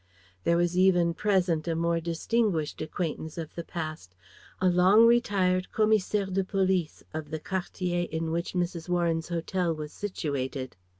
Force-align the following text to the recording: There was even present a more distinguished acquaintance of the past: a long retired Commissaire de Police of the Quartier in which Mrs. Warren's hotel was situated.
There 0.45 0.57
was 0.57 0.75
even 0.75 1.13
present 1.13 1.67
a 1.67 1.75
more 1.75 1.99
distinguished 1.99 2.81
acquaintance 2.81 3.37
of 3.37 3.53
the 3.53 3.63
past: 3.63 4.15
a 4.59 4.67
long 4.67 5.05
retired 5.05 5.71
Commissaire 5.71 6.25
de 6.25 6.43
Police 6.43 7.03
of 7.13 7.29
the 7.29 7.39
Quartier 7.39 8.07
in 8.09 8.31
which 8.31 8.53
Mrs. 8.53 8.89
Warren's 8.89 9.27
hotel 9.27 9.75
was 9.75 9.93
situated. 9.93 10.75